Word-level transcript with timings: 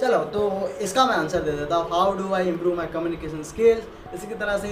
चलो 0.00 0.18
तो 0.34 0.40
इसका 0.82 1.04
मैं 1.06 1.14
आंसर 1.14 1.40
दे 1.42 1.52
देता 1.52 1.76
हूँ. 1.76 1.88
How 1.90 2.12
do 2.16 2.32
I 2.34 2.48
improve 2.48 2.76
my 2.76 2.86
communication 2.94 3.42
skills 3.50 4.14
इसी 4.14 4.26
की 4.26 4.34
तरह 4.34 4.58
से 4.58 4.68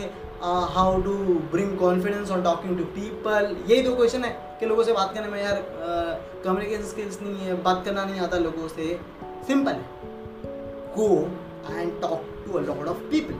how 0.75 1.01
do 1.03 1.15
bring 1.53 1.77
confidence 1.79 2.31
on 2.31 2.43
talking 2.43 2.79
to 2.79 2.85
people 2.97 3.57
यही 3.69 3.83
दो 3.83 3.95
क्वेश्चन 3.97 4.25
है 4.25 4.31
कि 4.61 4.67
लोगों 4.67 4.85
से 4.85 4.93
बात 4.93 5.15
करने 5.15 5.29
में 5.29 5.43
यार 5.43 5.63
कम्युनिकेशन 6.45 6.83
uh, 6.83 6.89
स्किल्स 6.91 7.21
नहीं 7.23 7.47
है 7.47 7.63
बात 7.63 7.85
करना 7.85 8.05
नहीं 8.05 8.21
आता 8.21 8.39
लोगों 8.39 8.69
से. 8.69 8.99
सिंपल 9.47 9.71
है. 9.71 9.87
Go 10.97 11.09
and 11.71 12.01
talk 12.03 12.25
to 12.47 12.59
a 12.59 12.63
lot 12.63 12.89
of 12.89 12.99
people 13.11 13.35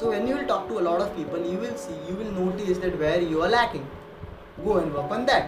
so 0.00 0.10
when 0.12 0.28
you 0.28 0.36
will 0.36 0.48
talk 0.52 0.68
to 0.68 0.78
a 0.80 0.84
lot 0.84 1.02
of 1.04 1.10
people 1.16 1.42
you 1.48 1.58
will 1.64 1.76
see 1.80 1.98
you 2.08 2.14
will 2.20 2.32
notice 2.38 2.78
that 2.84 2.94
where 3.02 3.20
you 3.32 3.42
are 3.42 3.52
lacking. 3.56 3.84
Go 4.64 4.78
and 4.78 4.96
work 4.96 5.12
on 5.18 5.28
that. 5.28 5.44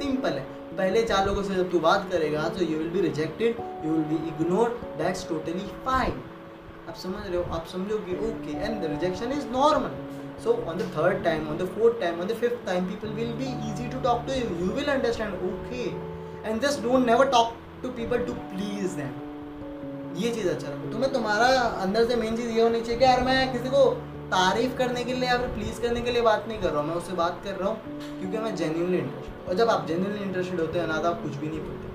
Simple 0.00 0.40
है. 0.40 0.59
पहले 0.80 1.02
चार 1.04 1.26
लोगों 1.26 1.42
से 1.42 1.54
जब 1.54 1.70
तू 1.70 1.78
बात 1.80 2.08
करेगा 2.12 2.48
तो 2.48 2.64
you 2.64 2.76
will 2.78 2.88
be 2.90 3.00
rejected 3.00 3.56
you 3.86 3.92
will 3.92 4.04
be 4.10 4.16
ignore 4.28 4.68
that's 4.98 5.28
totally 5.28 5.66
fine 5.86 6.12
आप 6.88 6.94
समझ 6.96 7.26
रहे 7.26 7.36
हो? 7.36 7.42
आप 7.54 7.66
समझो 7.72 7.98
कि 8.06 8.14
okay 8.28 8.52
and 8.58 8.80
the 8.82 8.90
rejection 8.90 9.32
is 9.32 9.46
normal 9.48 9.90
so 10.44 10.52
on 10.70 10.78
the 10.78 10.86
third 10.96 11.22
time 11.24 11.48
on 11.48 11.58
the 11.58 11.66
fourth 11.74 12.00
time 12.00 12.20
on 12.20 12.26
the 12.26 12.36
fifth 12.42 12.64
time 12.66 12.86
people 12.86 13.08
will 13.18 13.32
be 13.40 13.48
easy 13.70 13.88
to 13.90 14.00
talk 14.02 14.24
to 14.26 14.32
you 14.34 14.56
you 14.60 14.70
will 14.76 14.88
understand 14.92 15.34
okay 15.50 15.84
and 16.48 16.60
just 16.62 16.82
don't 16.82 17.06
never 17.06 17.30
talk 17.36 17.52
to 17.82 17.88
people 17.98 18.24
to 18.26 18.32
please 18.52 18.96
them 18.96 20.16
ये 20.16 20.30
चीज़ 20.34 20.48
अच्छा 20.48 20.68
रखो 20.68 20.92
तुम्हें 20.92 21.12
तुम्हारा 21.12 21.46
अंदर 21.82 22.08
से 22.08 22.16
main 22.22 22.36
चीज़ 22.36 22.50
ये 22.50 22.62
होनी 22.62 22.80
चाहिए 22.80 22.98
कि 22.98 23.04
यार 23.04 23.22
मैं 23.24 23.36
किसी 23.52 23.68
को 23.74 23.84
तारीफ़ 24.32 24.76
करने 24.78 25.04
के 25.04 25.12
लिए 25.12 25.28
या 25.28 25.36
फिर 25.38 25.48
प्लीज़ 25.54 25.80
करने 25.82 26.00
के 26.00 26.10
लिए 26.12 26.22
बात 26.22 26.44
नहीं 26.48 26.58
कर 26.60 26.70
रहा 26.70 26.80
हूँ, 26.80 26.88
मैं 26.88 26.94
उससे 26.96 27.12
बात 27.14 27.40
कर 27.44 27.54
रहा 27.54 27.68
हूँ 27.68 28.18
क्योंकि 28.20 28.38
मैं 28.38 28.54
जेन्यूनली 28.56 28.98
इंटरेस्टेड 28.98 29.48
और 29.48 29.54
जब 29.56 29.70
आप 29.70 29.86
जेन्यूनली 29.86 30.22
इंटरेस्टेड 30.22 30.60
होते 30.60 30.78
हैं, 30.78 30.86
ना 30.86 30.98
तो 30.98 31.08
आप 31.08 31.22
कुछ 31.22 31.34
भी 31.34 31.48
नहीं 31.48 31.60
बोलते। 31.60 31.88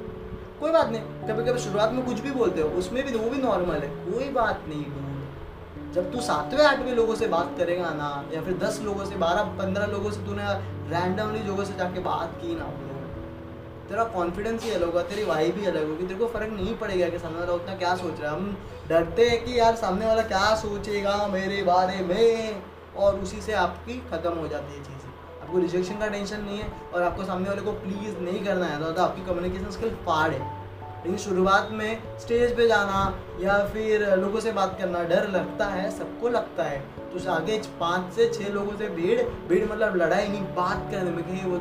कोई 0.60 0.72
बात 0.72 0.90
नहीं 0.90 1.02
कभी 1.28 1.46
कभी 1.46 1.60
शुरुआत 1.60 1.92
में 1.92 2.06
कुछ 2.06 2.20
भी 2.20 2.32
बोलते 2.32 2.62
हो, 2.62 2.70
उसमें 2.80 3.04
भी 3.06 3.18
वो 3.18 3.30
भी 3.30 3.42
नॉर्मल 3.42 3.76
है, 3.76 3.90
कोई 4.06 4.30
बात 4.34 4.64
नहीं 4.70 4.84
डूड 4.84 5.94
जब 5.94 6.12
तू 6.12 6.22
सातवें 6.22 6.66
आठवें 6.66 6.94
लोगों 6.96 7.16
से 7.16 7.28
बात 7.28 7.54
करेगा 7.58 7.90
ना, 7.94 8.10
या 8.34 8.42
फिर 8.42 8.58
दस 8.58 8.80
लोगों 8.84 9.06
से, 9.06 9.16
बारह, 9.16 9.44
पंद्रह 9.60 9.86
लोगों 9.88 10.12
से 10.12 10.26
तूने 10.26 10.54
रैंडमली 10.90 11.44
लोगों 11.44 11.66
से 11.66 11.74
जाके 11.74 12.00
बात 12.04 12.34
की 12.42 12.56
ना 12.56 12.66
तेरा 13.90 14.04
कॉन्फिडेंस 14.12 14.64
ही 14.64 14.72
अलग 14.72 14.86
होगा, 14.86 15.02
तेरी 15.04 15.24
वाई 15.24 15.52
भी 15.52 15.66
अलग 15.66 15.88
होगी, 15.90 16.06
तेरे 16.06 16.20
को 16.20 16.28
फ़र्क 16.30 16.52
नहीं 16.52 16.76
पड़ेगा 16.78 17.10
कि 17.10 17.20
सामने 17.20 17.40
वाला 17.40 17.54
उतना 17.54 17.76
क्या 17.78 17.96
सोच 17.96 18.22
रहा 18.22 18.32
है। 18.32 18.38
हम 18.38 18.58
डरते 18.90 19.30
हैं 19.30 19.44
कि 19.46 19.60
यार 19.60 19.76
सामने 19.78 20.06
वाला 20.06 20.22
क्या 20.24 20.56
सोचेगा 20.58 21.16
मेरे 21.30 21.62
बारे 21.64 22.00
में, 22.04 22.62
और 22.96 23.20
उसी 23.20 23.42
से 23.42 23.54
आपकी 23.56 23.98
ख़त्म 24.12 24.32
हो 24.34 24.48
जाती 24.48 24.74
है 24.74 24.84
चीज़ें। 24.84 25.10
आपको 25.42 25.58
रिजेक्शन 25.60 25.98
का 26.00 26.08
टेंशन 26.10 26.42
नहीं 26.42 26.58
है, 26.58 26.72
और 26.94 27.02
आपको 27.04 27.24
सामने 27.24 27.50
वाले 27.50 27.62
को 27.62 27.72
प्लीज़ 27.80 28.18
नहीं 28.20 28.44
करना 28.46 28.66
है 28.66 28.94
तो 28.94 29.02
आपकी 29.04 29.26
कम्युनिकेशन 29.26 29.72
स्किल 29.72 29.90
फाड़ 30.06 30.32
है। 30.32 30.40
लेकिन 31.06 31.18
शुरुआत 31.20 31.70
में 31.72 32.02
स्टेज 32.20 32.56
पे 32.58 32.68
जाना 32.68 33.00
या 33.40 33.58
फिर 33.74 34.06
लोगों 34.18 34.40
से 34.40 34.52
बात 34.52 34.78
करना 34.80 35.04
डर 35.06 35.28
लगता 35.32 35.66
है, 35.68 35.90
सबको 35.92 36.30
लगता 36.30 36.64
है। 36.64 36.80
तो 37.12 37.32
आगे 37.32 37.58
पाँच 37.80 38.14
से 38.14 38.28
छः 38.34 38.50
लोगों 38.54 38.78
से 38.78 38.88
भीड़ 38.96 39.22
भीड़ 39.50 39.64
मतलब 39.66 39.96
लड़ाई 39.96 40.28
नहीं, 40.28 40.42
बात 40.56 40.88
करने 40.92 41.12
में 41.12 41.24
कहीं 41.24 41.44
वो 41.44 41.60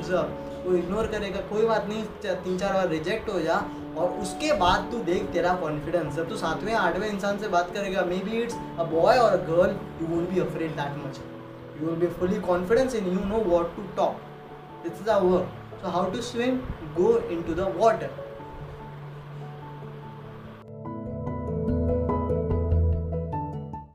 वो 0.65 0.75
इग्नोर 0.77 1.07
करेगा, 1.07 1.41
कोई 1.49 1.67
बात 1.67 1.89
नहीं 1.89 2.05
तीन, 2.25 2.57
चार 2.59 2.73
बार 2.75 2.89
रिजेक्ट 2.89 3.29
हो 3.29 3.41
जा 3.41 3.57
और 3.99 4.19
उसके 4.23 4.53
बाद 4.59 4.89
तू 4.93 4.99
देख 5.05 5.29
तेरा 5.33 5.53
कॉन्फिडेंस 5.57 6.15
जब 6.15 6.29
तू 6.29 6.37
सातवें, 6.37 6.73
आठवें 6.75 7.09
इंसान 7.09 7.39
से 7.39 7.49
बात 7.49 7.75
करेगा 7.75 8.05
may 8.05 8.17
be 8.25 8.43
it's 8.43 8.55
a 8.55 8.85
boy 8.93 9.19
और 9.19 9.33
a 9.33 9.43
girl 9.51 9.77
you 10.01 10.07
won't 10.07 10.31
be 10.31 10.41
afraid 10.41 10.71
that 10.81 10.97
much 10.99 11.21
you 11.81 11.89
will 11.89 12.01
be 12.01 12.07
fully 12.19 12.41
confidence 12.49 12.95
in 12.95 13.13
you 13.13 13.25
know 13.27 13.45
what 13.51 13.77
to 13.77 13.83
talk 13.97 14.87
is 14.87 15.09
a 15.09 15.19
work 15.19 15.81
so 15.83 15.91
how 15.91 16.11
to 16.13 16.23
swim 16.23 16.57
go 16.97 17.17
into 17.43 17.55
the 17.55 17.73
water 17.77 18.11